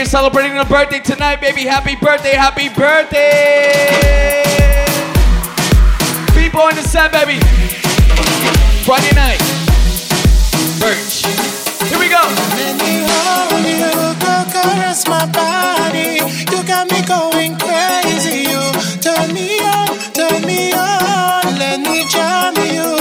here 0.00 0.06
celebrating 0.06 0.56
a 0.56 0.64
birthday 0.64 0.98
tonight, 0.98 1.42
baby. 1.42 1.62
Happy 1.62 1.94
birthday, 1.94 2.32
happy 2.32 2.70
birthday. 2.70 3.92
People 6.32 6.68
in 6.68 6.76
the 6.76 6.82
set, 6.82 7.12
baby. 7.12 7.38
Friday 8.86 9.12
night. 9.14 9.40
Birch. 10.80 11.26
Here 11.90 11.98
we 11.98 12.08
go. 12.08 12.22
Let 12.56 12.80
me 12.80 13.04
hold 13.12 13.66
you, 13.66 13.92
girl, 14.24 14.44
caress 14.48 15.06
my 15.06 15.26
body. 15.26 16.24
You 16.50 16.64
got 16.64 16.90
me 16.90 17.02
going 17.04 17.58
crazy. 17.58 18.48
You 18.48 18.62
turn 19.04 19.34
me 19.34 19.60
on, 19.60 19.88
turn 20.16 20.46
me 20.46 20.72
on. 20.72 21.58
Let 21.58 21.80
me 21.80 22.06
jam 22.08 22.56
you. 22.56 22.99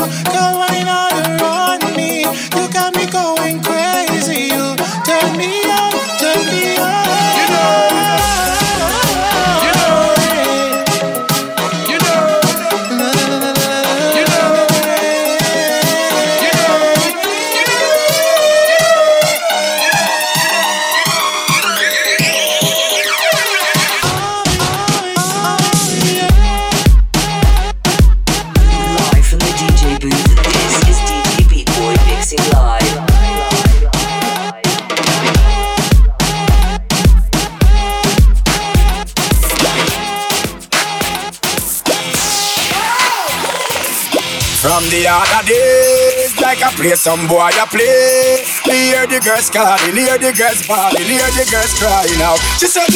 play 46.80 46.96
some 46.96 47.28
boy 47.28 47.52
a 47.60 47.66
play. 47.68 48.40
Me 48.64 48.96
hear 48.96 49.04
the 49.04 49.20
girls 49.20 49.52
calling, 49.52 49.96
hear 50.00 50.16
the 50.16 50.32
girls 50.32 50.64
bawling, 50.64 51.04
hear 51.04 51.28
the 51.36 51.44
girls 51.52 51.76
crying 51.76 52.22
out. 52.24 52.40
She 52.56 52.72
said, 52.72 52.88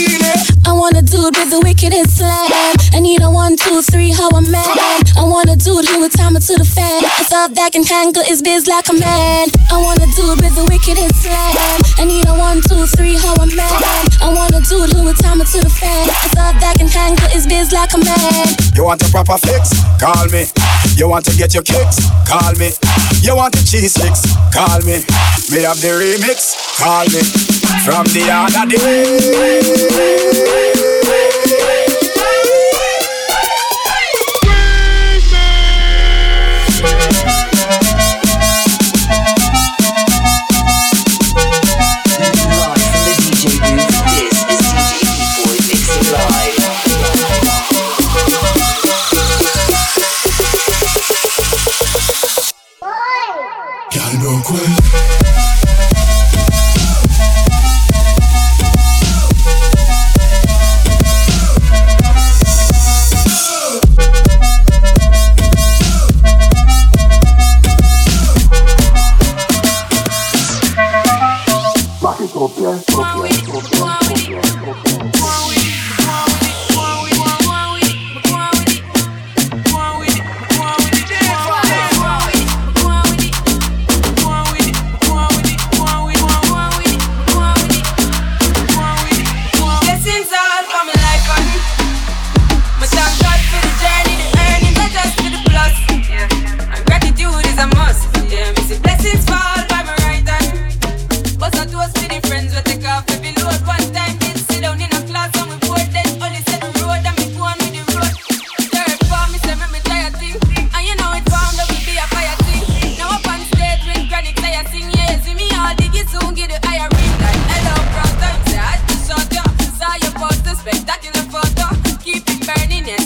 I 0.63 0.71
want 0.71 0.95
a 0.95 1.03
dude 1.03 1.35
with 1.35 1.51
the 1.51 1.59
wickedest 1.59 2.23
slam. 2.23 2.47
I 2.95 3.03
need 3.03 3.21
a 3.21 3.29
one, 3.29 3.59
two, 3.59 3.83
three, 3.83 4.15
how 4.15 4.31
a 4.31 4.41
man. 4.41 4.63
I 5.19 5.27
want 5.27 5.51
a 5.51 5.59
dude 5.59 5.83
who 5.83 5.99
would 5.99 6.15
time 6.15 6.39
it 6.39 6.47
to 6.47 6.55
the 6.55 6.63
fan. 6.63 7.03
I 7.03 7.27
thought 7.27 7.51
that 7.59 7.75
can 7.75 7.83
handle 7.83 8.23
his 8.23 8.41
biz 8.41 8.67
like 8.67 8.87
a 8.87 8.95
man. 8.95 9.51
I 9.67 9.75
want 9.75 9.99
a 9.99 10.07
dude 10.15 10.39
with 10.39 10.55
the 10.55 10.63
wickedest 10.63 11.19
slam. 11.19 11.83
I 11.99 12.07
need 12.07 12.23
a 12.31 12.35
one, 12.39 12.63
two, 12.63 12.87
three, 12.95 13.19
how 13.19 13.35
a 13.35 13.47
man. 13.51 13.83
I 14.23 14.31
want 14.31 14.55
a 14.55 14.63
dude 14.63 14.95
who 14.95 15.03
would 15.03 15.19
time 15.19 15.43
it 15.43 15.51
to 15.51 15.59
the 15.59 15.69
fan. 15.69 16.07
I 16.07 16.31
thought 16.31 16.55
that 16.63 16.79
can 16.79 16.87
handle 16.87 17.27
his 17.27 17.43
biz 17.45 17.75
like 17.75 17.91
a 17.91 17.99
man. 17.99 18.47
You 18.75 18.87
want 18.87 19.03
a 19.03 19.11
proper 19.11 19.35
fix? 19.43 19.75
Call 19.99 20.31
me. 20.31 20.47
You 20.95 21.09
want 21.09 21.25
to 21.25 21.35
get 21.35 21.53
your 21.53 21.63
kicks? 21.63 21.99
Call 22.27 22.53
me. 22.53 22.71
You 23.21 23.35
want 23.35 23.53
the 23.53 23.63
cheese 23.65 23.93
sticks? 23.93 24.21
Call 24.53 24.79
me. 24.81 25.03
Me 25.49 25.63
have 25.63 25.81
the 25.81 25.89
remix? 25.89 26.55
Call 26.77 27.05
me. 27.05 27.21
From 27.83 28.05
the 28.13 28.29
other 28.29 28.65
day. 28.69 29.13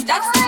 That's 0.07 0.46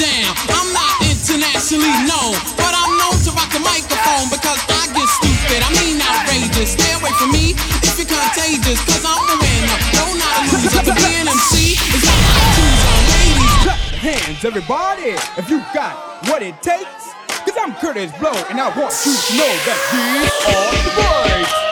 down. 0.00 0.32
I'm 0.48 0.72
not 0.72 0.96
internationally 1.04 1.92
known, 2.08 2.32
but 2.56 2.72
I'm 2.72 2.96
known 2.96 3.20
to 3.20 3.30
rock 3.36 3.52
the 3.52 3.60
microphone 3.60 4.32
because 4.32 4.56
I 4.72 4.88
get 4.96 5.04
stupid. 5.20 5.60
I 5.60 5.70
mean 5.76 6.00
outrageous. 6.00 6.72
Stay 6.72 6.88
away 6.96 7.12
from 7.20 7.36
me 7.36 7.52
if 7.84 8.00
you're 8.00 8.08
contagious, 8.08 8.80
cause 8.88 9.04
I'm 9.04 9.20
the 9.28 9.36
winner. 9.36 9.78
No, 10.00 10.16
not 10.16 10.32
a 10.40 10.42
loser. 10.56 10.82
To 10.88 10.94
be 10.96 11.10
an 11.20 11.28
MC 11.28 11.76
is 11.76 12.02
not 12.08 12.16
my 12.16 12.96
ladies. 13.12 13.56
Clap 13.60 13.80
hands, 14.00 14.40
everybody, 14.40 15.20
if 15.36 15.46
you 15.52 15.60
got 15.76 16.24
what 16.32 16.40
it 16.40 16.56
takes. 16.64 17.12
Cause 17.44 17.56
I'm 17.60 17.76
Kurtis 17.76 18.16
Blow, 18.18 18.32
and 18.48 18.56
I 18.56 18.72
want 18.72 18.96
you 19.04 19.12
to 19.12 19.32
know 19.36 19.52
that 19.68 19.78
these 19.92 20.32
are 20.48 20.80
the 20.80 20.92
boys. 20.96 21.69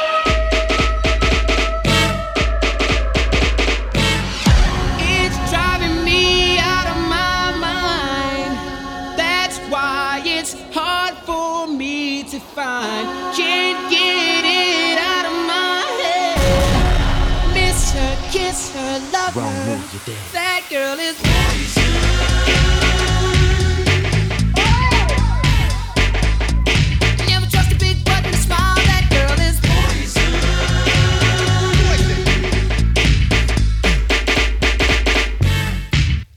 girl 20.70 20.98
is 20.98 21.16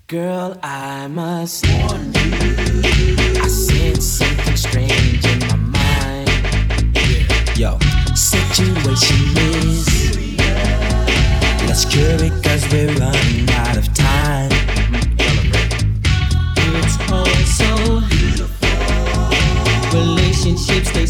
Girl, 0.07 0.59
I 0.61 1.07
must 1.07 1.65
warn 1.67 2.13
you. 2.13 3.41
I 3.41 3.47
sense 3.47 4.05
something 4.05 4.57
strange 4.57 5.25
in 5.25 5.39
my 5.39 5.55
mind. 5.55 6.29
Yeah. 6.93 7.55
Yo, 7.55 7.79
situation 8.13 9.37
is. 9.37 9.87
Let's 11.65 11.85
cure 11.85 12.21
it, 12.25 12.43
cause 12.43 12.67
we're 12.73 13.01
on. 13.01 13.20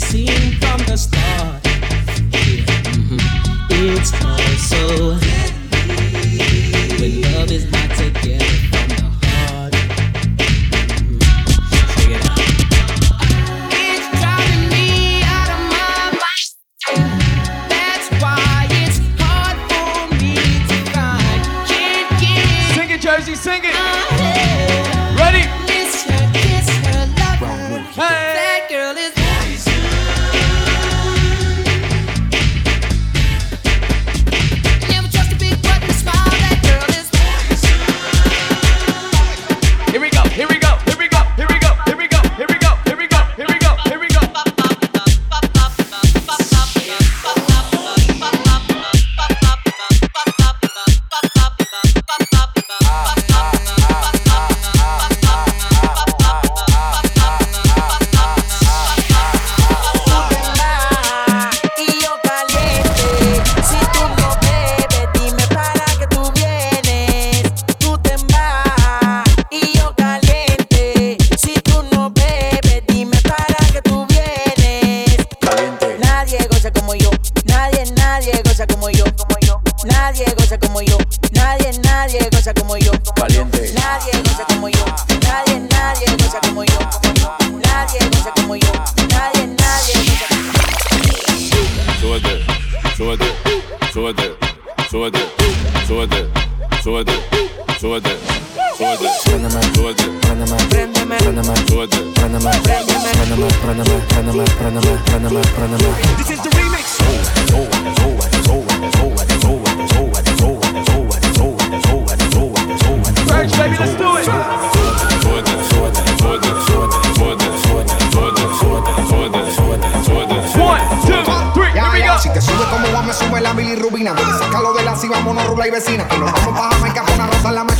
seen 0.02 0.52
from 0.60 0.80
the 0.86 0.98
start. 0.98 1.62
Yeah. 2.32 2.66
Mm-hmm. 2.92 3.18
It's 3.70 4.14
all 4.26 5.18
so. 5.18 5.61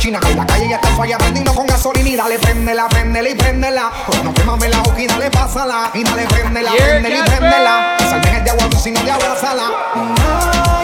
china. 0.02 0.18
En 0.28 0.36
la 0.36 0.44
calle 0.44 0.68
ya 0.68 0.76
está 0.76 0.88
falla 0.96 1.16
prendiendo 1.16 1.54
con 1.54 1.66
gasolina. 1.66 2.08
Y 2.08 2.16
dale, 2.16 2.38
prendela, 2.38 2.88
prendela 2.88 3.28
y 3.28 3.34
prendela. 3.34 3.92
No 4.24 4.34
quemame 4.34 4.68
la 4.68 4.78
boca 4.78 5.00
y 5.00 5.06
dale, 5.06 5.30
pásala. 5.30 5.90
Y 5.94 6.02
dale, 6.02 6.26
prendela, 6.26 6.72
prendela 6.72 7.18
y 7.18 7.22
prendela. 7.22 7.96
Salvejes 8.00 8.44
de 8.44 8.50
agua, 8.50 8.68
sino 8.82 9.00
de 9.00 9.10
abrazala. 9.12 10.81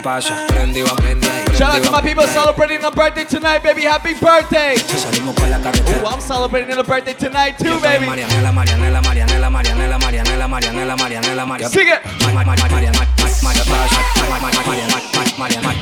pasa. 0.00 0.46
Prendido 0.48 0.86
a 0.90 1.02
midnight. 1.02 1.56
Shout 1.56 1.76
out 1.76 1.84
to 1.84 1.90
my 1.90 2.00
people 2.00 2.26
celebrating 2.26 2.82
a 2.84 2.90
birthday 2.90 3.24
tonight, 3.24 3.62
baby. 3.62 3.82
Happy 3.82 4.14
birthday. 4.14 4.76
Ooh, 4.76 6.06
I'm 6.06 6.20
celebrating 6.20 6.76
a 6.76 6.84
birthday 6.84 7.14
tonight 7.14 7.58
too, 7.58 7.78
baby. 7.80 8.06
Marianela, 8.06 8.52
Marianela, 8.52 9.00
Marianela, 9.02 9.50
Marianela, 9.50 9.98
Marianela, 9.98 10.46
Marianela, 10.48 10.96
Marianela, 10.96 11.44
Marianela. 11.46 11.68
Sing 11.68 11.88
it. 11.88 12.02
Marianela, 12.02 12.56
Marianela, 12.56 13.06
Marianela, 15.42 15.74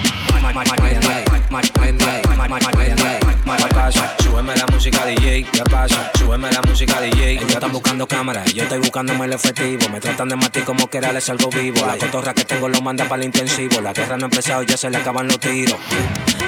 Marianela, 2.37 2.73
Marianela. 2.73 3.28
para 3.49 3.69
casa. 3.69 4.15
Súbeme 4.19 4.55
la 4.57 4.67
música 4.67 5.07
DJ, 5.07 5.45
¿qué 5.51 5.63
pasa? 5.65 6.11
Súbeme 6.19 6.51
la 6.53 6.61
música 6.63 7.01
DJ. 7.01 7.33
Ellos 7.33 7.51
están 7.51 7.73
buscando 7.73 8.07
cámaras, 8.07 8.53
yo 8.53 8.63
estoy 8.65 8.79
buscándome 8.79 9.25
el 9.25 9.33
efectivo. 9.33 9.89
Me 9.89 10.01
tratan 10.01 10.29
de 10.29 10.37
matar 10.37 10.65
como 10.65 10.87
que 10.89 10.99
era, 10.99 11.13
les 11.13 11.29
algo 11.31 11.49
vivo. 11.51 11.87
La 11.87 11.97
cotorra 11.97 12.35
que 12.35 12.45
tengo 12.45 12.69
lo 12.69 12.81
manda 12.83 13.05
para 13.07 13.23
el 13.23 13.27
intensivo. 13.27 13.81
La 13.81 13.93
guerra 13.93 14.17
no 14.19 14.27
ha 14.27 14.29
empezado, 14.29 14.63
ya 14.63 14.77
se 14.77 14.91
le 14.91 14.99
acaban 14.99 15.27
los 15.27 15.41
tiros. 15.41 15.79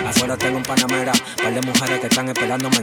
Afuera 0.06 0.36
tengo 0.36 0.58
un 0.58 0.62
panamera, 0.62 1.12
par 1.42 1.54
de 1.54 1.62
mujeres 1.62 2.00
que 2.00 2.06
están 2.06 2.28
esperándome. 2.28 2.82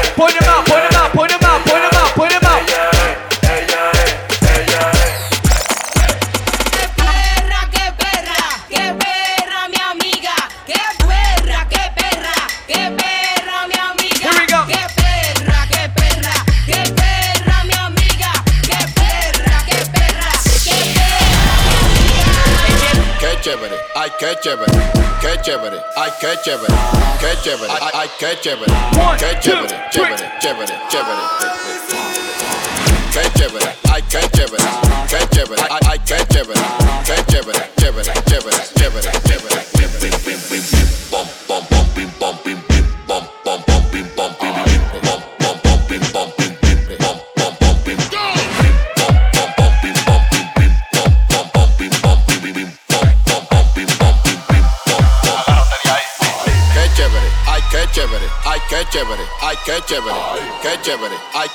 Point 0.21 0.35
him 0.35 0.43
out, 0.43 0.63
point 0.67 0.83
him 0.83 0.93
out, 0.93 1.11
point 1.13 1.31
him 1.31 1.39
out, 1.41 1.61
point 1.61 1.71
him 1.71 1.75
out. 1.75 1.80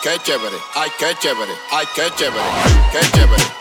qué 0.06 0.16
chévere, 0.22 0.56
ay, 0.76 0.88
qué 1.00 1.06
chévere, 1.20 1.50
ay, 1.72 1.84
qué 1.96 2.02
chévere, 2.16 2.44
qué 2.92 3.00
chévere. 3.12 3.55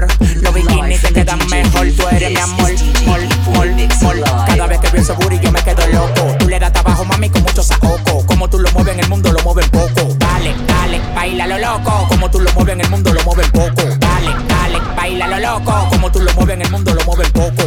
Los 0.00 0.54
bikinis 0.54 1.00
te 1.00 1.12
quedan 1.12 1.38
mejor. 1.48 1.86
Tú 1.96 2.08
eres 2.08 2.30
mi 2.30 2.40
amor. 2.40 2.72
Mol, 3.06 3.20
mol, 3.54 3.70
mol. 4.02 4.24
Cada 4.46 4.66
vez 4.66 4.80
que 4.80 4.90
veo 4.90 5.02
ese 5.02 5.12
booty 5.12 5.38
yo 5.40 5.52
me 5.52 5.62
quedo 5.62 5.86
loco. 5.88 6.36
Tú 6.38 6.48
le 6.48 6.58
das 6.58 6.72
trabajo, 6.72 7.04
mami, 7.04 7.30
con 7.30 7.42
mucho 7.42 7.62
saoco. 7.62 8.26
Como 8.26 8.48
tú 8.48 8.58
lo 8.58 8.70
mueves 8.72 8.94
en 8.94 9.00
el 9.00 9.08
mundo, 9.08 9.32
lo 9.32 9.40
mueven 9.42 9.68
poco. 9.70 10.14
Dale, 10.18 10.54
dale, 10.66 11.00
baila 11.14 11.46
lo 11.46 11.58
loco. 11.58 12.06
Como 12.08 12.30
tú 12.30 12.40
lo 12.40 12.52
mueves 12.52 12.74
en 12.74 12.80
el 12.80 12.90
mundo, 12.90 13.12
lo 13.12 13.22
mueven 13.24 13.50
poco. 13.52 13.82
Dale, 13.98 14.30
dale, 14.48 14.78
baila 14.96 15.28
lo 15.28 15.38
loco. 15.38 15.88
Como 15.90 16.10
tú 16.10 16.20
lo 16.20 16.32
mueves 16.34 16.54
en 16.54 16.62
el 16.62 16.70
mundo, 16.70 16.94
lo 16.94 17.04
mueven 17.04 17.30
poco. 17.32 17.64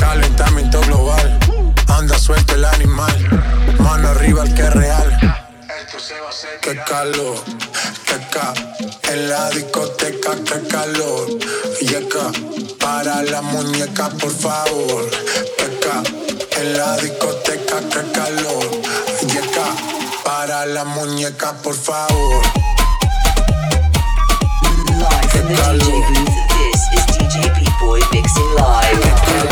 Calentamiento 0.00 0.80
global, 0.82 1.38
anda 1.86 2.18
suelto 2.18 2.54
el 2.54 2.64
animal, 2.64 3.42
mano 3.78 4.08
arriba 4.08 4.42
el 4.42 4.52
que 4.54 4.62
es 4.62 4.72
real. 4.74 5.11
Qué 5.92 6.74
calor, 6.86 7.36
que 8.06 8.16
ca, 8.30 8.54
en 9.12 9.28
la 9.28 9.50
discoteca, 9.50 10.30
qué 10.42 10.66
calor. 10.66 11.28
Yeca, 11.82 12.32
para 12.80 13.22
la 13.24 13.42
muñeca, 13.42 14.08
por 14.08 14.32
favor. 14.34 15.10
Que 15.58 15.78
ca, 15.80 16.02
en 16.62 16.78
la 16.78 16.96
discoteca, 16.96 17.80
qué 17.90 18.10
calor. 18.10 18.70
Yeca, 19.26 19.66
para 20.24 20.64
la 20.64 20.84
muñeca, 20.84 21.52
por 21.62 21.74
favor. 21.74 22.42
Live 24.96 25.30
from 25.30 25.46
the 25.48 25.76
DJ 25.78 26.00
booth, 26.16 26.48
this 26.48 26.82
is 26.94 27.04
DJ 27.18 27.54
P-Boy 27.54 28.00
mixing 28.12 28.54
live. 28.54 29.51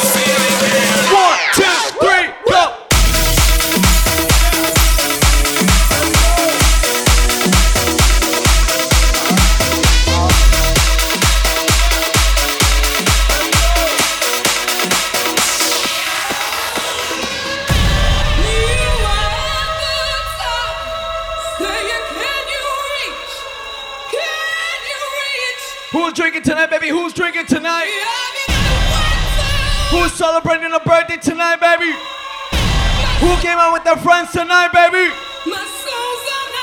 came 33.41 33.57
out 33.57 33.73
with 33.73 33.83
the 33.83 33.97
friends 34.01 34.31
tonight, 34.31 34.69
baby. 34.71 35.09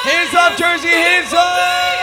Hands 0.07 0.35
up, 0.35 0.57
Jersey, 0.57 0.89
hands 0.89 1.33
up. 1.35 1.98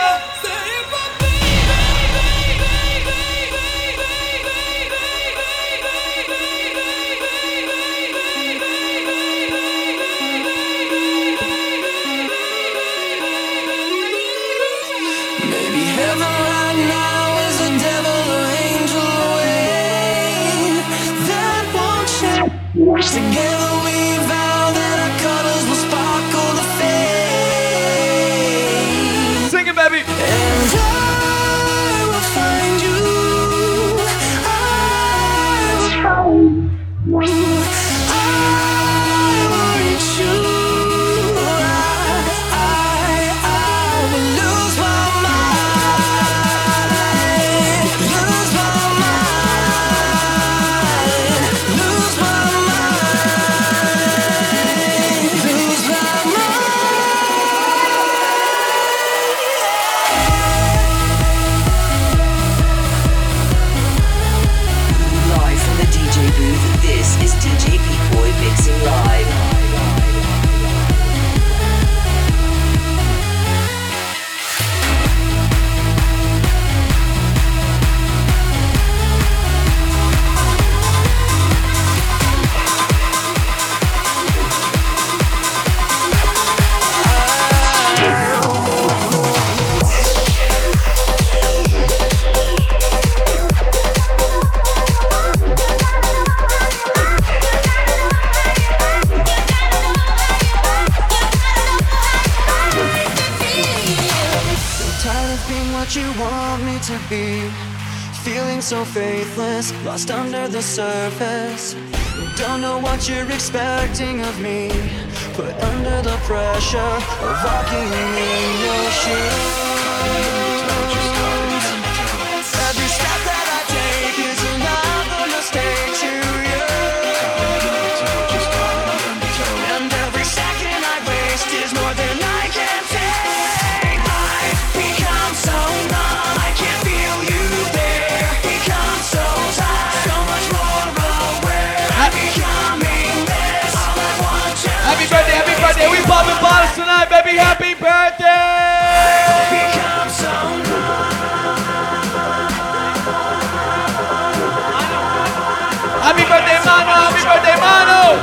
Happy 156.16 156.30
birthday, 156.32 156.58
mano. 156.64 157.12
Happy 157.12 157.20
birthday, 157.28 157.56
mano. 157.60 158.16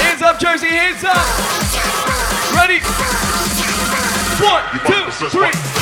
Hands 0.00 0.22
up, 0.22 0.38
Jersey, 0.38 0.68
hands 0.68 1.04
up. 1.04 1.16
Ready? 2.56 2.80
One, 4.40 4.64
two, 4.86 5.28
three. 5.28 5.77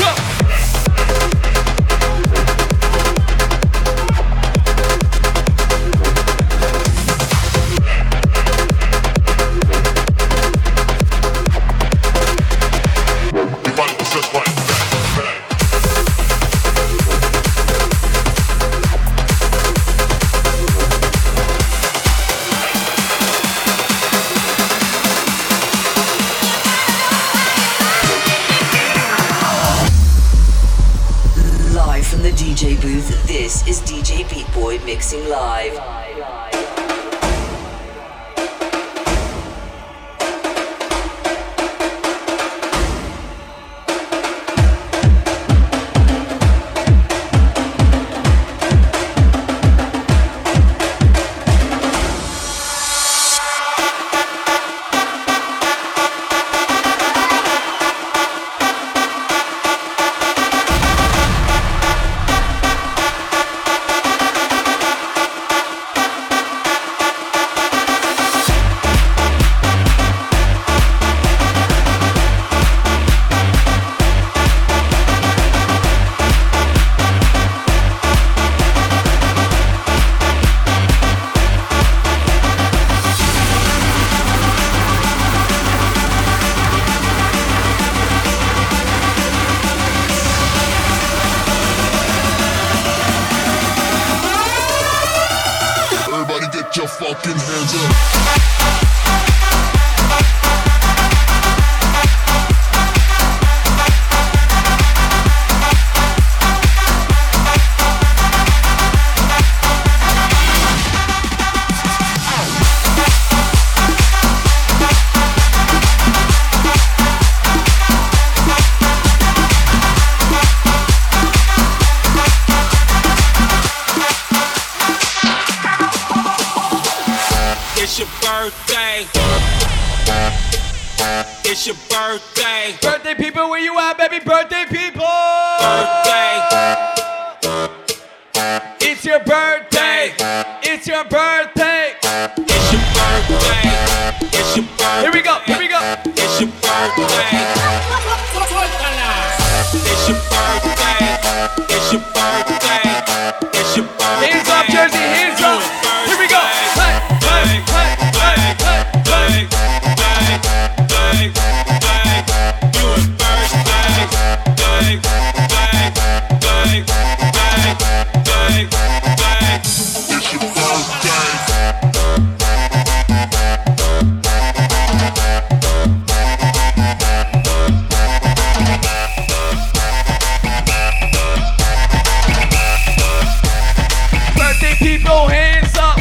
Birthday 184.78 184.98
people, 184.98 185.28
hands 185.28 185.74
up. 185.78 185.98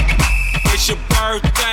It's 0.73 0.87
your 0.87 0.97
birthday. 1.09 1.64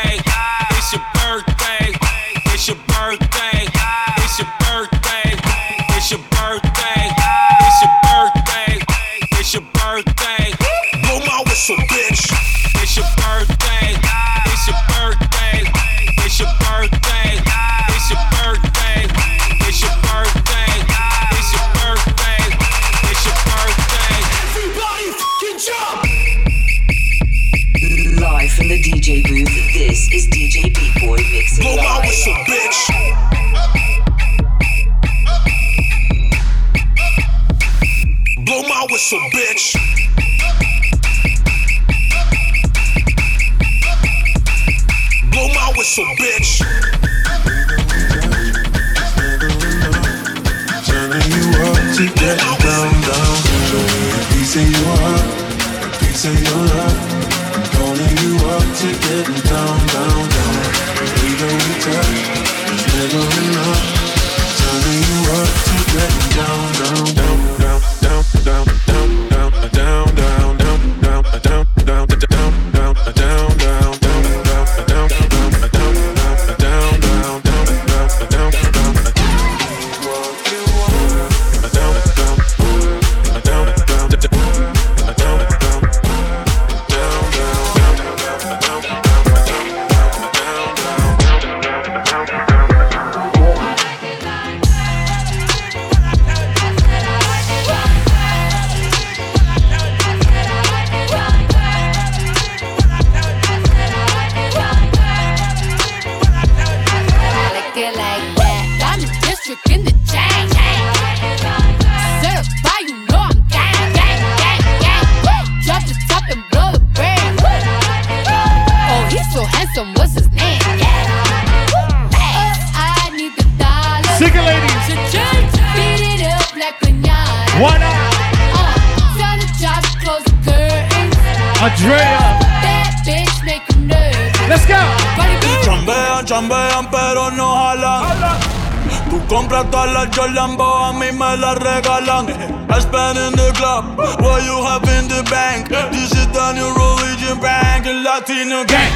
Me 141.23 141.37
las 141.37 141.57
regalan. 141.57 142.27
I 142.69 142.81
spend 142.81 143.19
in 143.19 143.33
the 143.37 143.53
club, 143.55 143.85
what 144.21 144.43
you 144.45 144.59
have 144.65 144.83
in 144.99 145.07
the 145.09 145.23
bank. 145.31 145.69
This 145.69 146.11
is 146.13 146.27
the 146.33 146.53
new 146.53 146.71
religion 146.75 147.39
bank, 147.39 147.87
el 147.87 148.03
latino 148.03 148.65
gang. 148.65 148.91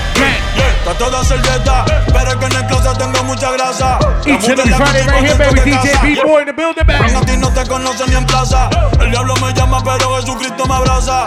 Yeah, 0.57 1.11
de 1.11 1.17
hacer 1.17 1.41
dieta, 1.43 1.85
pero 2.13 2.39
que 2.39 2.47
en 2.47 2.57
el 2.57 2.67
closet 2.67 2.99
tengo 2.99 3.23
mucha 3.25 3.53
grasa. 3.53 3.99
Each 4.27 4.49
and 4.49 4.59
every 4.59 4.75
Friday 4.75 5.07
right 5.07 5.25
here, 5.25 5.39
baby. 5.39 5.71
DJ 5.71 5.89
B-Boy 6.03 6.41
in 6.41 6.47
the 6.47 6.53
building, 6.53 6.87
baby. 6.87 7.15
A 7.15 7.21
ti 7.21 7.37
no 7.37 7.51
te 7.53 7.65
conocen 7.67 8.11
ni 8.11 8.17
en 8.17 8.27
plaza. 8.27 8.71
El 9.01 9.11
diablo 9.11 9.35
me 9.37 9.53
llama, 9.53 9.83
pero 9.85 10.17
Jesucristo 10.17 10.67
me 10.67 10.75
abraza. 10.75 11.27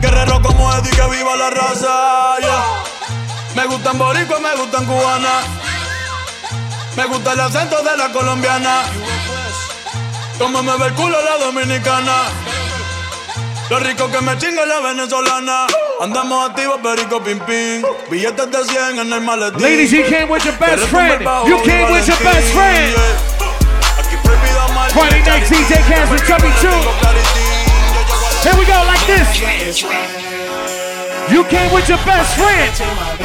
Guerrero 0.00 0.40
como 0.40 0.72
Eddie, 0.74 0.90
que 0.90 1.06
viva 1.10 1.36
la 1.36 1.50
raza. 1.50 2.38
yeah. 2.40 2.64
Me 3.56 3.66
gustan 3.66 3.98
boricua, 3.98 4.38
me 4.40 4.54
gustan 4.56 4.86
cubana. 4.86 5.42
Me 6.96 7.04
gusta 7.06 7.32
el 7.32 7.40
acento 7.40 7.82
de 7.82 7.96
la 7.96 8.08
colombiana. 8.12 8.82
Como 10.40 10.62
me 10.62 10.72
el 10.72 10.94
culo 10.94 11.18
la 11.22 11.44
dominicana. 11.44 12.14
Lo 13.68 13.78
rico 13.78 14.10
que 14.10 14.22
me 14.22 14.38
chinga 14.38 14.64
la 14.64 14.80
venezolana. 14.80 15.66
Andamos 16.00 16.48
activos, 16.48 16.80
perico 16.82 17.22
pim 17.22 17.38
pim. 17.40 17.82
Billetes 18.10 18.50
de 18.50 18.64
100 18.64 19.00
en 19.00 19.12
el 19.12 19.20
maletín. 19.20 19.60
Ladies, 19.60 19.92
you 19.92 20.02
came 20.04 20.30
with 20.30 20.42
your 20.42 20.56
best 20.56 20.84
friend. 20.86 21.20
You 21.46 21.60
came 21.62 21.92
with 21.92 22.08
your 22.08 22.16
best 22.24 22.54
friend. 22.54 22.94
Friday 24.94 25.22
night 25.26 25.44
DJ 25.44 25.76
Cast 25.86 26.10
with 26.10 26.26
Chubby 26.26 26.48
Chew. 26.62 26.72
Here 28.40 28.56
we 28.58 28.64
go, 28.64 28.80
like 28.88 29.06
this. 29.06 29.82
You 31.30 31.44
came 31.44 31.70
with 31.70 31.86
your 31.86 32.00
best 32.06 32.34
friend. 32.34 32.72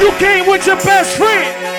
You 0.02 0.12
came 0.20 0.48
with 0.48 0.68
your 0.68 0.76
best 0.84 1.16
friend. 1.16 1.76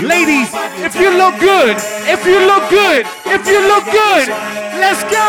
Ladies, 0.00 0.48
if 0.80 0.94
you 0.96 1.10
look 1.10 1.38
good, 1.38 1.76
if 2.08 2.24
you 2.24 2.40
look 2.46 2.70
good, 2.70 3.04
if 3.26 3.46
you 3.46 3.60
look 3.68 3.84
good, 3.84 4.69
let's 4.80 5.04
go. 5.04 5.28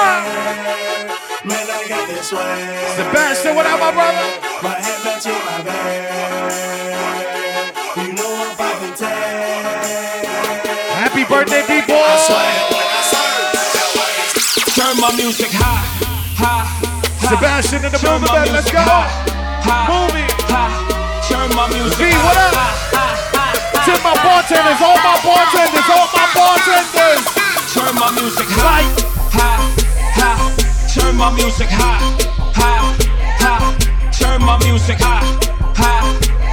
Man, 1.43 1.67
I 1.67 1.83
got 1.87 2.07
this 2.07 2.31
way. 2.31 2.55
Sebastian, 2.95 3.55
what 3.55 3.65
up, 3.67 3.79
my 3.79 3.91
brother? 3.91 4.23
My 4.63 4.79
head 4.79 5.03
back 5.03 5.19
to 5.21 5.31
my 5.31 5.59
bed. 5.67 7.11
You 7.97 8.13
know 8.13 8.31
I'm 8.31 8.55
popping 8.55 8.95
tag. 8.95 10.65
Happy 10.95 11.23
birthday, 11.25 11.63
people. 11.67 11.99
Turn 14.71 14.95
my 15.01 15.11
music 15.15 15.51
high, 15.51 15.83
high, 16.39 16.65
Sebastian 17.27 17.83
in 17.85 17.91
the 17.91 17.99
building, 17.99 18.31
baby. 18.31 18.55
Let's 18.55 18.71
go. 18.71 18.79
Move 19.91 20.15
it. 20.15 20.31
Turn 21.27 21.49
my 21.55 21.67
music 21.69 21.99
V, 21.99 22.15
what 22.23 22.37
up? 22.37 22.55
To 23.83 23.93
my 24.03 24.15
bartenders, 24.23 24.79
all 24.79 24.95
my 25.03 25.19
bartenders, 25.25 25.89
all 25.91 26.07
my 26.15 26.25
bartenders. 26.35 27.40
Turn 27.73 27.95
my 27.95 28.11
music 28.19 28.47
high, 28.49 28.83
high, 29.31 29.63
high. 30.11 30.91
Turn 30.93 31.15
my 31.15 31.33
music 31.33 31.69
high, 31.69 32.03
high, 32.51 32.83
high. 33.39 34.11
Turn 34.11 34.41
my 34.41 34.59
music 34.59 34.97
high, 34.99 35.23
high, 35.73 36.03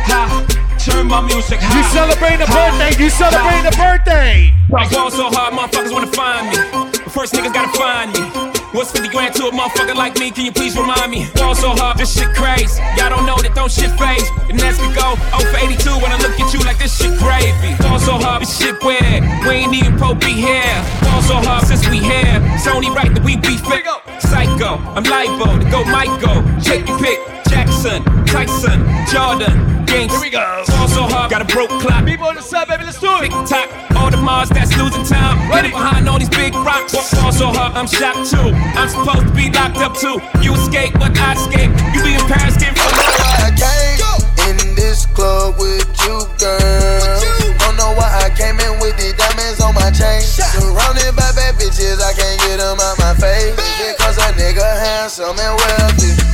high. 0.06 0.46
turn 0.78 1.08
my 1.08 1.20
music 1.22 1.58
high. 1.60 1.76
You 1.76 1.82
celebrating 1.90 2.42
a 2.42 2.46
birthday, 2.46 3.02
you 3.02 3.10
celebrating 3.10 3.66
a 3.66 3.74
birthday. 3.74 4.54
I 4.72 4.88
ball 4.94 5.10
so 5.10 5.28
hard, 5.28 5.54
motherfuckers 5.54 5.92
wanna 5.92 6.06
find 6.12 6.50
me. 6.50 6.56
But 7.02 7.10
first 7.10 7.34
niggas 7.34 7.52
gotta 7.52 7.76
find 7.76 8.12
me. 8.12 8.47
What's 8.72 8.92
50 8.92 9.08
grand 9.08 9.34
to 9.36 9.46
a 9.46 9.50
motherfucker 9.50 9.96
like 9.96 10.18
me? 10.18 10.30
Can 10.30 10.44
you 10.44 10.52
please 10.52 10.76
remind 10.76 11.10
me? 11.10 11.26
Ball 11.34 11.54
so 11.54 11.70
hard, 11.70 11.96
this 11.96 12.12
shit 12.12 12.28
crazy. 12.36 12.76
Y'all 12.96 13.08
don't 13.08 13.24
know 13.24 13.40
that 13.40 13.54
don't 13.54 13.72
shit 13.72 13.88
faze. 13.96 14.28
And 14.50 14.60
as 14.60 14.76
we 14.76 14.92
go, 14.92 15.16
0 15.40 15.48
for 15.48 15.56
82 15.56 15.88
when 16.04 16.12
I 16.12 16.20
look 16.20 16.36
at 16.36 16.52
you 16.52 16.60
like 16.60 16.76
this 16.76 16.92
shit 16.92 17.16
gravy. 17.16 17.72
Ball 17.80 17.98
so 17.98 18.20
hard, 18.20 18.42
this 18.42 18.52
shit 18.60 18.76
weird. 18.84 19.24
We 19.48 19.64
ain't 19.64 19.72
even 19.72 19.96
pro 19.96 20.12
be 20.12 20.36
here. 20.36 20.76
Ball 21.00 21.22
so 21.24 21.40
hard 21.40 21.64
since 21.64 21.88
we 21.88 22.04
here. 22.04 22.44
It's 22.52 22.68
only 22.68 22.90
right 22.90 23.08
that 23.08 23.24
we 23.24 23.40
be 23.40 23.56
fit. 23.56 23.88
Psycho, 24.20 24.76
I'm 24.92 25.04
libo 25.04 25.56
to 25.56 25.66
go 25.72 25.80
Michael. 25.88 26.44
Take 26.60 26.86
your 26.88 26.98
pick. 27.00 27.37
Jackson, 27.48 28.04
Tyson, 28.26 28.84
Jordan, 29.08 29.84
Games. 29.86 30.12
Here 30.12 30.20
we 30.20 30.30
go. 30.30 30.64
Ball 30.68 30.88
so 30.88 31.02
hard, 31.08 31.30
got 31.30 31.42
a 31.42 31.48
broke 31.48 31.70
clock. 31.80 32.04
People 32.04 32.26
on 32.26 32.34
the 32.34 32.42
side, 32.42 32.68
baby, 32.68 32.84
let's 32.84 33.00
do 33.00 33.08
it. 33.24 33.32
Tick 33.32 33.48
tock, 33.48 33.68
all 33.96 34.10
the 34.10 34.16
Mars 34.18 34.48
that's 34.50 34.76
losing 34.76 35.04
time. 35.04 35.50
Ready 35.50 35.70
behind 35.70 36.08
all 36.08 36.18
these 36.18 36.28
big 36.28 36.54
rocks. 36.54 36.92
Ball 36.92 37.32
so 37.32 37.48
hard, 37.48 37.72
I'm 37.72 37.86
shocked 37.88 38.28
too. 38.30 38.52
I'm 38.76 38.88
supposed 38.88 39.26
to 39.26 39.32
be 39.32 39.50
locked 39.50 39.80
up 39.80 39.96
too. 39.96 40.20
You 40.44 40.52
escape, 40.54 40.92
but 41.00 41.16
I 41.16 41.32
escape. 41.32 41.72
You 41.96 42.04
be 42.04 42.14
in 42.14 42.24
Paris, 42.28 42.56
getting 42.60 42.76
I 42.76 43.50
came 43.56 44.60
in 44.60 44.74
this 44.76 45.06
club 45.06 45.56
with 45.58 45.88
you, 46.04 46.20
girl. 46.36 47.20
Don't 47.64 47.76
know 47.76 47.96
why 47.96 48.12
I 48.24 48.30
came 48.36 48.60
in 48.60 48.76
with 48.80 48.96
the 49.00 49.16
diamonds 49.16 49.60
on 49.64 49.72
my 49.74 49.88
chain. 49.88 50.20
Surrounded 50.20 51.16
by 51.16 51.32
bad 51.32 51.56
bitches, 51.56 52.00
I 52.04 52.12
can't 52.12 52.40
get 52.44 52.60
them 52.60 52.76
out 52.76 52.98
my 52.98 53.14
face. 53.14 53.56
Is 53.56 53.88
it 53.88 53.98
cause 53.98 54.18
a 54.18 54.36
nigga 54.36 54.68
handsome 54.84 55.38
and 55.38 55.56
wealthy? 55.56 56.27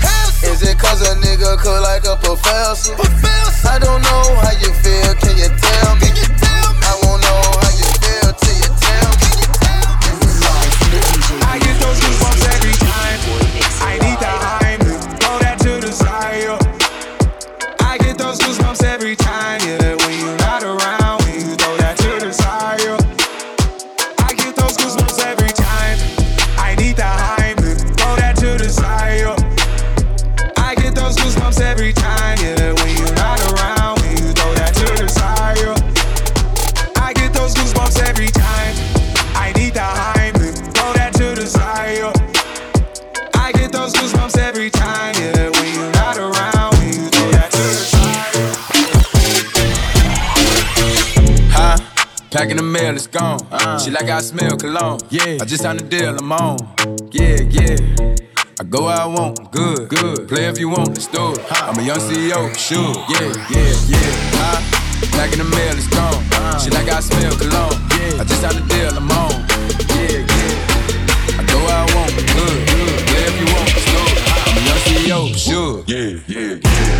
Is 0.50 0.62
it 0.62 0.78
cause 0.78 1.02
a 1.02 1.14
nigga 1.16 1.56
cook 1.58 1.82
like 1.82 2.04
a 2.04 2.16
professor? 2.16 2.94
I 3.66 3.78
don't 3.78 4.02
know 4.02 4.24
how 4.42 4.52
you 4.60 4.72
feel, 4.82 5.14
can 5.16 5.38
you 5.38 5.63
like 53.94 54.10
I 54.10 54.20
smell 54.20 54.56
cologne. 54.56 54.98
Yeah. 55.08 55.38
I 55.40 55.44
just 55.44 55.62
signed 55.62 55.78
the 55.78 55.84
deal, 55.84 56.16
I'm 56.18 56.32
on. 56.32 56.58
Yeah, 57.12 57.38
yeah. 57.48 57.78
I 58.58 58.64
go 58.64 58.86
where 58.86 58.96
I 58.96 59.06
want, 59.06 59.52
good, 59.52 59.88
good. 59.88 60.28
Play 60.28 60.46
if 60.46 60.58
you 60.58 60.68
want, 60.68 60.88
let's 60.88 61.06
do 61.06 61.32
it. 61.32 61.38
I'm 61.50 61.78
a 61.78 61.82
young 61.82 61.98
CEO, 61.98 62.42
sure. 62.58 62.94
Yeah, 63.08 63.30
yeah, 63.54 63.72
yeah. 63.86 64.34
Huh? 64.34 65.30
in 65.32 65.38
the 65.38 65.44
mail, 65.44 65.74
it's 65.78 65.86
gone. 65.86 66.18
She 66.58 66.70
like 66.70 66.88
I 66.90 67.00
smell 67.00 67.36
cologne. 67.38 67.78
Yeah. 67.94 68.20
I 68.20 68.24
just 68.24 68.40
signed 68.42 68.58
the 68.58 68.66
deal, 68.74 68.90
I'm 68.98 69.10
on. 69.14 69.30
Yeah, 69.94 70.26
yeah. 70.26 71.38
I 71.38 71.44
go 71.46 71.58
where 71.62 71.78
I 71.78 71.86
want, 71.94 72.14
good, 72.18 72.58
good. 72.74 72.98
Play 73.06 73.24
if 73.30 73.36
you 73.38 73.46
want, 73.54 73.70
let's 73.70 73.86
do 73.94 74.00
it. 74.10 74.18
I'm 74.42 74.58
a 74.58 74.62
young 74.66 74.80
CEO, 74.82 75.36
sure. 75.38 75.84
Yeah, 75.86 76.18
yeah, 76.26 76.58
yeah. 76.62 76.93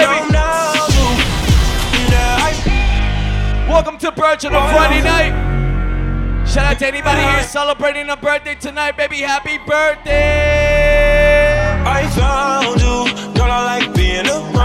Baby. 0.00 0.20
I'm 0.20 0.30
down 0.30 0.88
to. 0.90 1.04
Yeah, 2.10 2.48
I 2.48 3.66
Welcome 3.68 3.98
to 3.98 4.12
Birch 4.12 4.44
on 4.44 4.54
a 4.54 4.60
Friday 4.72 5.02
night. 5.02 5.50
Shout 6.46 6.64
out 6.64 6.78
to 6.80 6.86
anybody 6.86 7.20
here 7.20 7.42
celebrating 7.42 8.08
a 8.10 8.16
birthday 8.16 8.54
tonight, 8.56 8.96
baby. 8.96 9.18
Happy 9.18 9.58
birthday! 9.58 10.10
I 11.86 12.08
found 12.08 12.80
you, 12.80 13.34
girl. 13.34 13.50
I 13.50 13.78
like 13.78 13.94
being 13.94 14.26
around 14.26 14.59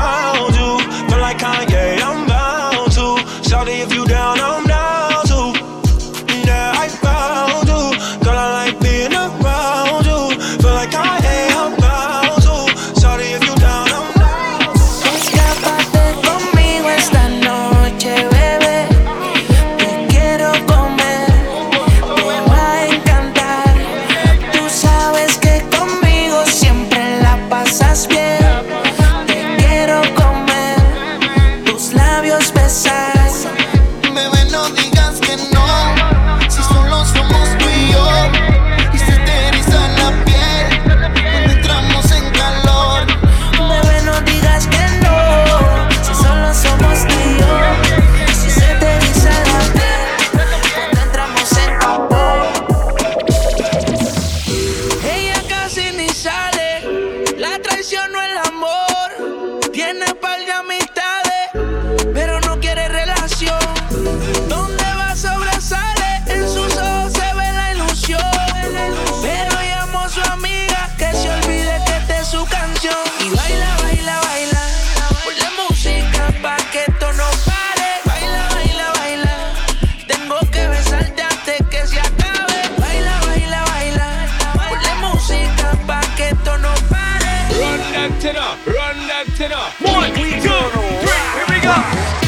Run 88.66 88.98
that 89.08 89.28
tenor. 89.36 89.56
One, 89.80 90.10
two, 90.10 90.24
three, 90.26 90.42
here 90.42 91.46
we 91.50 91.62
go. 91.62 92.25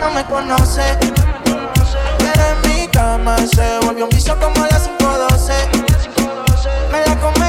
no 0.00 0.10
me 0.10 0.24
conoce. 0.24 0.98
Pero 2.18 2.42
en 2.52 2.70
mi 2.70 2.88
cama 2.88 3.36
se 3.38 3.78
volvió 3.84 4.04
un 4.04 4.10
piso 4.10 4.36
como 4.38 4.64
a 4.64 4.68
las 4.68 4.88
512. 4.98 5.52
Me 6.92 7.04
la 7.06 7.16
come 7.20 7.45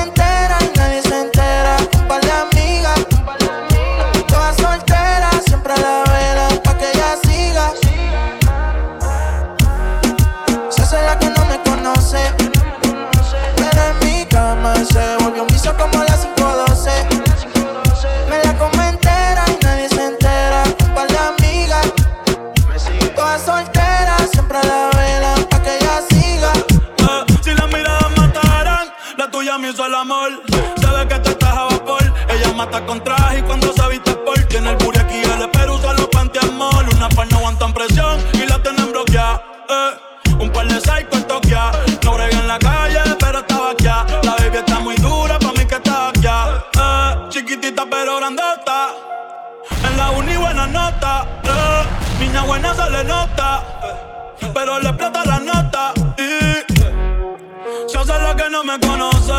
nota, 55.18 55.26
la 55.26 55.40
nota 55.40 55.94
y 56.18 57.90
se 57.90 57.98
hace 57.98 58.14
la 58.14 58.36
que 58.36 58.50
no 58.50 58.64
me 58.64 58.80
conoce. 58.80 59.34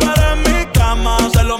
Para 0.00 0.36
mi 0.36 0.66
cama 0.72 1.16
se 1.32 1.42
lo 1.44 1.58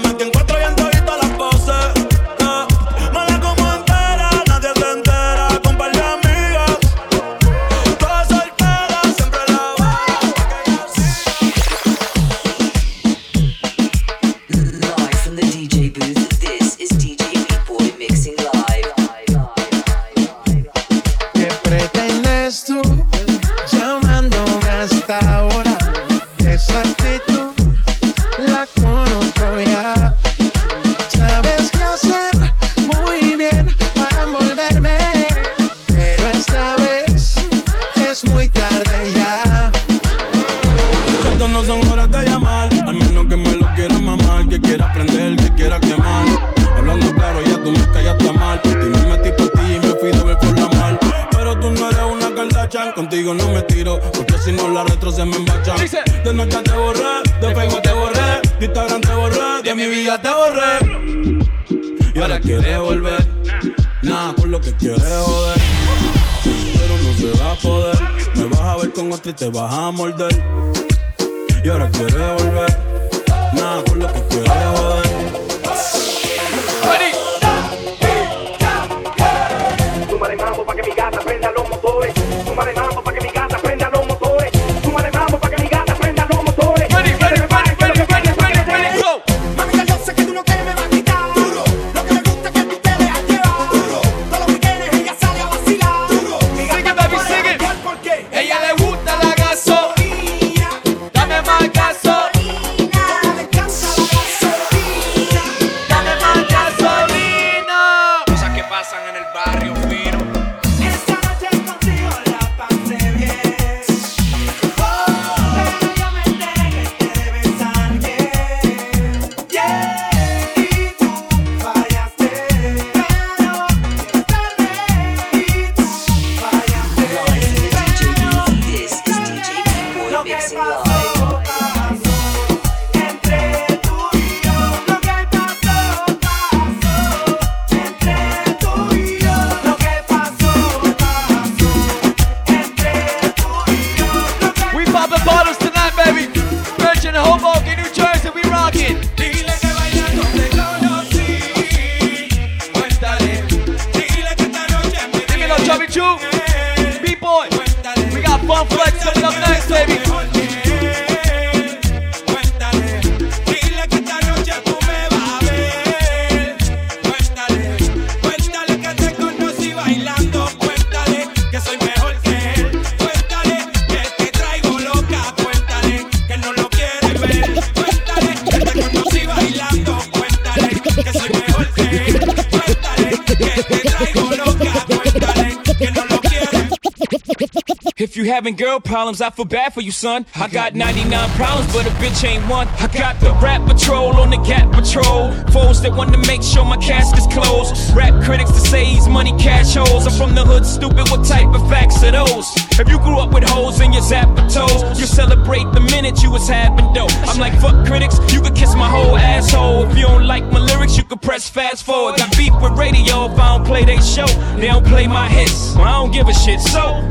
having 188.45 188.63
girl 188.63 188.79
problems, 188.79 189.21
I 189.21 189.31
feel 189.31 189.45
bad 189.45 189.73
for 189.73 189.81
you, 189.81 189.89
son. 189.89 190.23
I 190.35 190.47
got 190.47 190.75
99 190.75 191.29
problems, 191.31 191.73
but 191.73 191.87
a 191.87 191.89
bitch 191.97 192.23
ain't 192.23 192.47
one. 192.47 192.67
I 192.77 192.85
got 192.93 193.19
the 193.19 193.31
rap 193.41 193.67
patrol 193.67 194.13
on 194.17 194.29
the 194.29 194.37
cat 194.45 194.71
patrol. 194.71 195.31
Foes 195.49 195.81
that 195.81 195.91
want 195.91 196.13
to 196.13 196.19
make 196.27 196.43
sure 196.43 196.63
my 196.63 196.77
casket's 196.77 197.25
closed. 197.33 197.73
Rap 197.95 198.13
critics 198.23 198.51
to 198.51 198.59
say 198.59 198.85
he's 198.85 199.07
money 199.07 199.31
cash 199.39 199.73
holes. 199.73 200.05
I'm 200.05 200.13
from 200.13 200.35
the 200.35 200.45
hood, 200.45 200.63
stupid. 200.63 201.09
What 201.09 201.25
type 201.25 201.47
of 201.55 201.67
facts 201.71 202.03
are 202.03 202.11
those? 202.11 202.45
If 202.77 202.87
you 202.87 202.99
grew 202.99 203.17
up 203.17 203.33
with 203.33 203.45
holes 203.45 203.81
in 203.81 203.91
your 203.91 204.03
zapper 204.03 204.45
toes, 204.53 204.99
you 204.99 205.07
celebrate 205.07 205.65
the 205.73 205.81
minute 205.81 206.21
you 206.21 206.29
was 206.29 206.47
having 206.47 206.93
dough. 206.93 207.09
I'm 207.25 207.39
like, 207.39 207.59
fuck 207.59 207.87
critics, 207.87 208.19
you 208.31 208.41
could 208.41 208.55
kiss 208.55 208.75
my 208.75 208.87
whole 208.87 209.17
asshole. 209.17 209.89
If 209.89 209.97
you 209.97 210.05
don't 210.05 210.27
like 210.27 210.43
my 210.51 210.59
lyrics, 210.59 210.97
you 210.97 211.03
could 211.03 211.21
press 211.23 211.49
fast 211.49 211.83
forward. 211.83 212.17
Got 212.17 212.37
beef 212.37 212.53
with 212.61 212.77
radio 212.77 213.25
if 213.25 213.39
I 213.39 213.57
don't 213.57 213.65
play 213.65 213.85
they 213.85 213.97
show. 214.01 214.27
They 214.61 214.67
don't 214.67 214.85
play 214.85 215.07
my 215.07 215.27
hits, 215.29 215.73
well, 215.75 215.85
I 215.85 215.91
don't 215.93 216.11
give 216.11 216.27
a 216.27 216.33
shit. 216.33 216.59
So, 216.59 217.01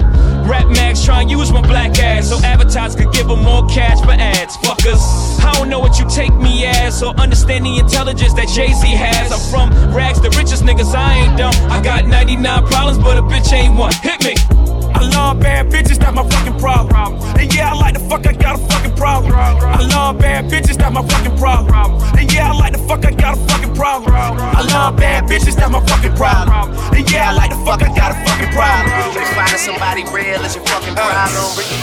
Rap 0.44 0.66
Max 0.68 1.04
try 1.04 1.22
and 1.22 1.30
use 1.30 1.50
my 1.50 1.62
black 1.62 1.98
ass 1.98 2.28
so 2.28 2.38
advertisers 2.44 2.96
could 2.96 3.12
give 3.12 3.28
them 3.28 3.42
more 3.42 3.66
cash 3.66 4.00
for 4.00 4.12
ads. 4.12 4.56
Fuckers, 4.58 5.00
I 5.42 5.52
don't 5.54 5.68
know 5.68 5.78
what 5.78 5.98
you 5.98 6.08
take 6.08 6.34
me 6.34 6.66
as 6.66 7.02
or 7.02 7.14
understand 7.16 7.64
the 7.64 7.78
intelligence 7.78 8.34
that 8.34 8.48
Jay 8.48 8.72
Z 8.72 8.86
has. 8.88 9.32
I'm 9.32 9.40
from 9.50 9.94
rags, 9.94 10.20
the 10.20 10.30
richest 10.30 10.64
niggas, 10.64 10.94
I 10.94 11.14
ain't 11.14 11.38
dumb. 11.38 11.54
I 11.70 11.82
got 11.82 12.06
99 12.06 12.66
problems, 12.66 12.98
but 12.98 13.16
a 13.16 13.22
bitch 13.22 13.52
ain't 13.52 13.74
one. 13.74 13.92
Hit 14.02 14.22
me. 14.24 14.73
I 14.94 15.00
love 15.14 15.40
bad 15.40 15.70
bitches, 15.70 15.98
that's 15.98 16.14
my 16.14 16.26
fucking 16.28 16.58
problem. 16.58 17.20
And 17.38 17.52
yeah, 17.54 17.72
I 17.72 17.74
like 17.74 17.94
the 17.94 18.00
fuck, 18.00 18.26
I 18.26 18.32
got 18.32 18.58
a 18.58 18.62
fucking 18.68 18.96
problem. 18.96 19.32
I 19.34 19.82
love 19.86 20.18
bad 20.18 20.50
bitches, 20.50 20.76
that's 20.76 20.94
my 20.94 21.06
fucking 21.06 21.36
problem. 21.36 22.00
And 22.16 22.32
yeah, 22.32 22.50
I 22.52 22.54
like 22.56 22.72
the 22.72 22.78
fuck, 22.78 23.04
I 23.04 23.10
got 23.10 23.36
a 23.36 23.40
fucking 23.48 23.74
problem. 23.74 24.14
I 24.14 24.62
love 24.72 24.96
bad 24.96 25.24
bitches, 25.24 25.56
that's 25.56 25.70
my 25.70 25.84
fucking 25.86 26.14
problem. 26.16 26.72
And 26.94 27.10
yeah, 27.10 27.30
I 27.30 27.32
like 27.34 27.50
the 27.50 27.56
fuck, 27.64 27.82
I 27.82 27.94
got 27.94 28.12
a 28.12 28.14
fucking 28.24 28.52
problem. 28.52 29.24
Finding 29.34 29.58
somebody 29.58 30.04
real 30.14 30.44
is 30.44 30.54
your 30.54 30.64
fucking 30.64 30.94
problem. 30.94 31.74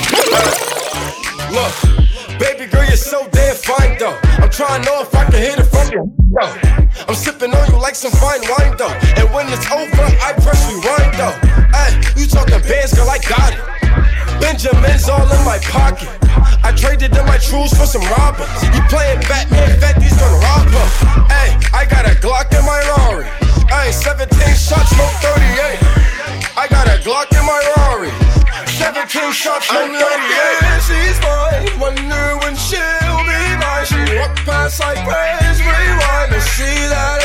Look, 1.52 2.01
baby 2.42 2.66
girl, 2.66 2.84
you're 2.86 2.98
so 2.98 3.28
damn 3.30 3.56
fine 3.56 3.98
though. 4.00 4.18
I'm 4.42 4.50
trying 4.50 4.82
to 4.82 4.90
know 4.90 5.02
if 5.02 5.14
I 5.14 5.26
can 5.30 5.40
hit 5.40 5.60
it 5.60 5.70
from 5.70 5.88
though. 5.94 6.10
I'm 7.08 7.14
sipping 7.14 7.54
on 7.54 7.70
you 7.70 7.80
like 7.80 7.94
some 7.94 8.12
fine 8.12 8.42
wine 8.50 8.76
though. 8.78 8.90
And 9.22 9.30
when 9.32 9.46
it's 9.54 9.70
over, 9.70 10.06
I 10.26 10.34
press 10.42 10.66
rewind 10.66 11.14
though. 11.22 11.38
Hey, 11.78 12.02
you 12.20 12.26
talking 12.26 12.60
bands, 12.66 12.94
girl, 12.94 13.08
I 13.08 13.20
got 13.20 13.54
it. 13.54 14.11
Benjamin's 14.42 15.08
all 15.08 15.30
in 15.30 15.46
my 15.46 15.60
pocket. 15.70 16.10
I 16.66 16.74
traded 16.76 17.16
in 17.16 17.26
my 17.26 17.38
trues 17.38 17.72
for 17.78 17.86
some 17.86 18.02
Robins. 18.18 18.50
You 18.74 18.82
playing 18.90 19.22
Batman, 19.30 19.80
Fetty's 19.80 20.18
gonna 20.18 20.42
rob 20.42 20.68
her. 20.68 20.88
Hey, 21.30 21.54
I 21.72 21.86
got 21.86 22.10
a 22.10 22.18
Glock 22.18 22.50
in 22.58 22.66
my 22.66 22.82
Rari. 22.98 23.30
Ay, 23.72 23.92
17 23.92 24.28
shots, 24.58 24.92
no 24.98 25.06
38. 25.22 25.80
I 26.58 26.68
got 26.68 26.88
a 26.90 26.98
Glock 27.06 27.30
in 27.38 27.46
my 27.46 27.62
Rari. 27.78 28.12
17 28.82 29.32
shots, 29.32 29.72
no 29.72 29.88
38. 29.88 30.82
She's 30.84 31.18
mine. 31.22 31.80
Wonder 31.80 32.38
when 32.42 32.58
she'll 32.58 33.24
be 33.30 33.42
mine. 33.62 33.86
She 33.86 34.02
walk 34.18 34.36
past 34.44 34.82
like 34.82 35.00
praise 35.06 35.62
rewind 35.62 36.34
and 36.34 36.44
see 36.44 36.90
that 36.90 37.21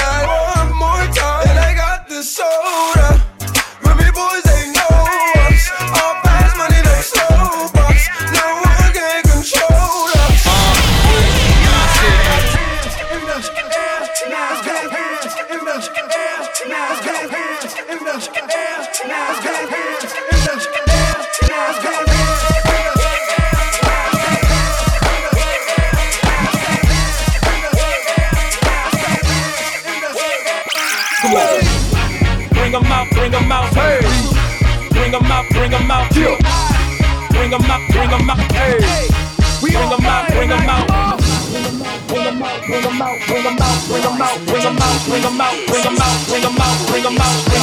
bring 42.67 42.83
them 42.83 43.03
out, 43.03 43.21
bring 43.29 44.03
them 44.03 44.21
out, 44.21 44.39
bring 44.47 44.63
them 44.63 44.81
out, 44.81 44.99
bring 45.07 45.23
them 45.23 45.41
out, 45.41 45.67
bring 45.67 45.83
them 45.83 45.97
out, 45.99 46.27
bring 46.29 46.43
them 46.43 46.57
out, 46.59 46.89
bring 46.89 47.03
them 47.03 47.19
out. 47.19 47.56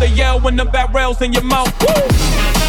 To 0.00 0.08
yell 0.08 0.40
when 0.40 0.56
the 0.56 0.64
barrel's 0.64 1.20
in 1.20 1.30
your 1.30 1.42
mouth. 1.42 1.70
Woo! 1.82 2.59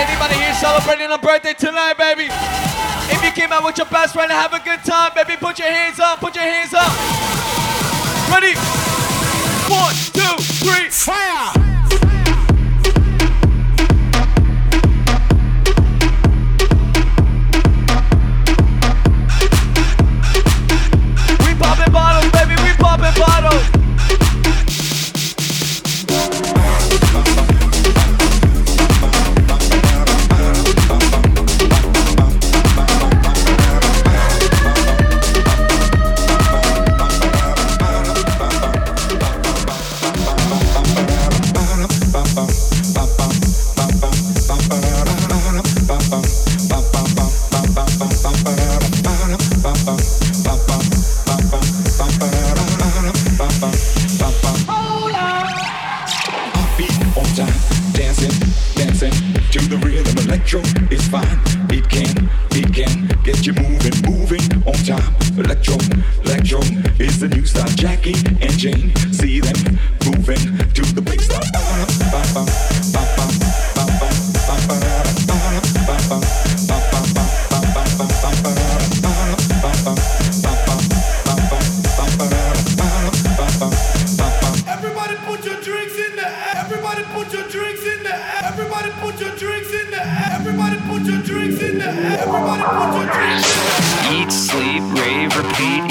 anybody 0.00 0.34
here 0.36 0.54
celebrating 0.54 1.10
a 1.10 1.18
birthday 1.18 1.52
tonight, 1.52 1.98
baby? 1.98 2.28
If 3.12 3.22
you 3.22 3.30
came 3.32 3.52
out 3.52 3.64
with 3.64 3.76
your 3.76 3.86
best 3.86 4.14
friend, 4.14 4.30
and 4.30 4.40
have 4.40 4.54
a 4.54 4.64
good 4.64 4.82
time, 4.82 5.12
baby. 5.14 5.36
Put 5.36 5.58
your 5.58 5.68
hands 5.68 6.00
up, 6.00 6.20
put 6.20 6.34
your 6.34 6.44
hands 6.44 6.72
up. 6.72 6.90
Ready? 8.32 8.54
One, 9.68 9.94
two, 10.16 10.36
three, 10.64 10.88
fire! 10.88 11.52
We 21.44 21.54
poppin' 21.58 21.92
bottles, 21.92 22.32
baby, 22.32 22.54
we 22.62 22.72
poppin' 22.78 23.14
bottles. 23.20 23.69
rave, 94.92 95.36
repeat. 95.36 95.89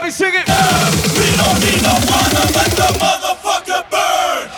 Let 0.00 0.06
me 0.06 0.12
sing 0.12 0.32
it. 0.32 0.46
Burn. 0.46 0.92
We 1.12 1.28
don't 1.36 1.60
need 1.60 1.82
no 1.82 1.92
water, 1.92 2.46
let 2.56 2.72
the 2.72 2.88
motherfucker 2.96 3.84
burn. 3.92 4.48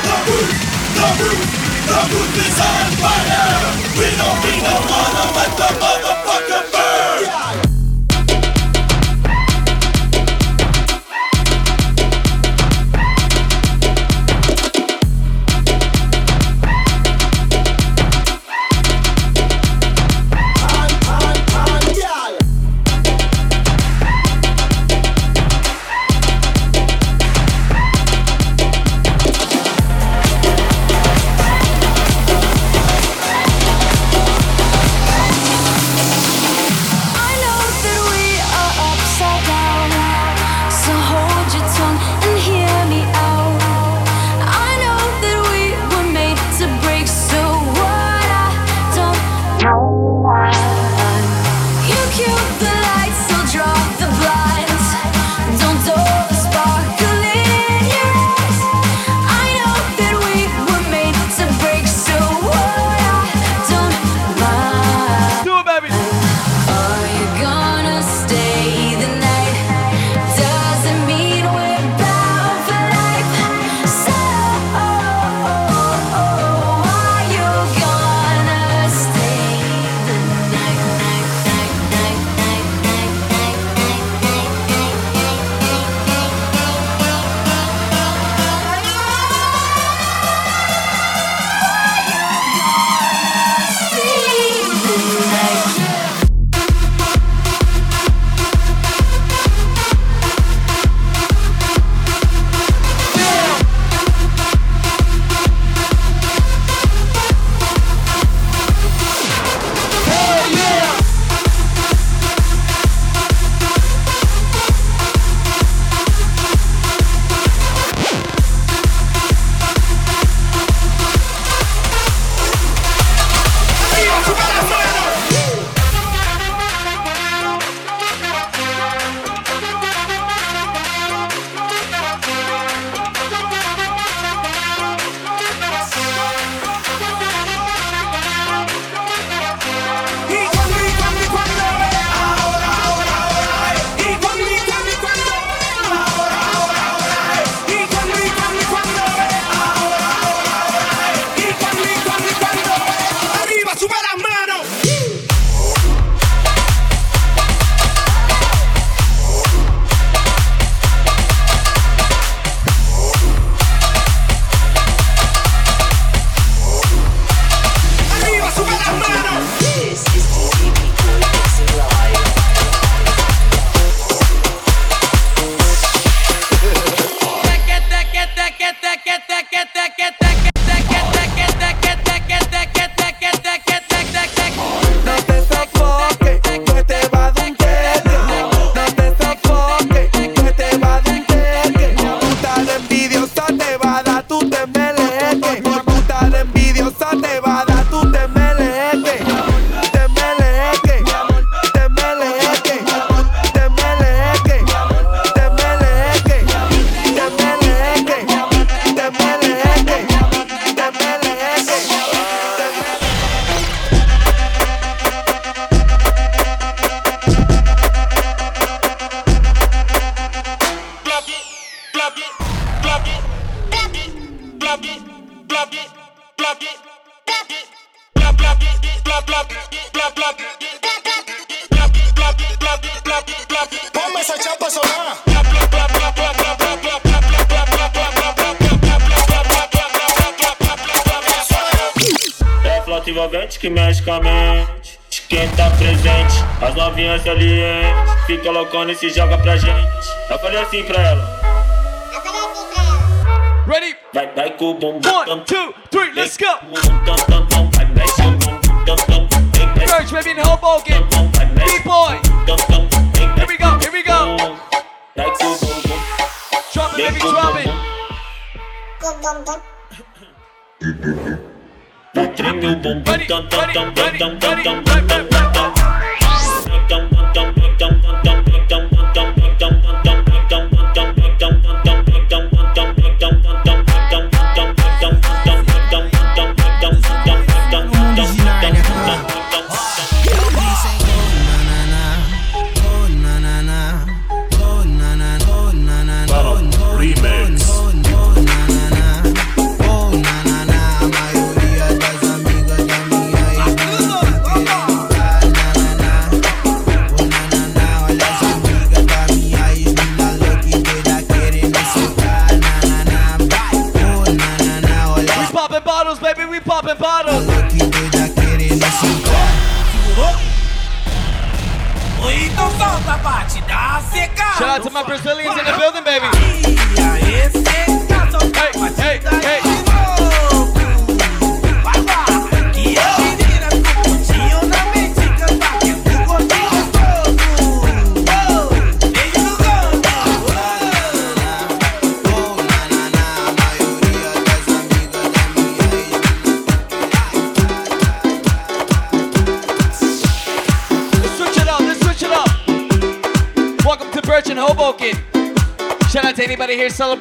The 0.00 0.16
roof, 0.24 0.48
the 0.96 1.08
roof, 1.20 1.44
the 1.84 2.00
roof 2.08 2.32
is 2.40 2.56
on 2.64 2.88
fire. 3.04 3.68
We 4.00 4.08
don't 4.16 4.40
need 4.40 4.62
no 4.64 4.80
water, 4.80 5.28
let 5.36 5.52
the 5.60 5.68
motherfucker 5.76 5.84
burn. 5.84 5.93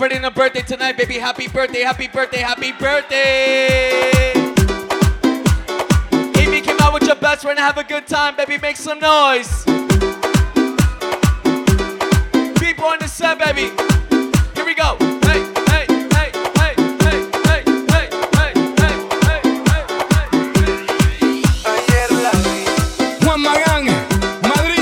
celebrating 0.04 0.26
a 0.26 0.32
birthday 0.32 0.62
tonight, 0.62 0.98
baby. 0.98 1.14
Happy 1.14 1.48
birthday, 1.48 1.80
happy 1.80 2.10
birthday, 2.10 2.40
happy 2.40 2.74
birthday. 2.74 4.34
Baby, 6.34 6.60
come 6.60 6.78
came 6.78 6.82
out 6.82 6.94
with 6.94 7.04
your 7.04 7.16
best 7.16 7.44
friend, 7.44 7.58
have 7.58 7.78
a 7.78 7.86
good 7.86 8.06
time, 8.06 8.36
baby. 8.36 8.58
Make 8.58 8.76
some 8.76 9.00
noise. 9.00 9.73